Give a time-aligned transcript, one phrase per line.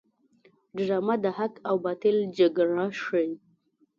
[0.75, 3.31] ډرامه د حق او باطل جګړه ښيي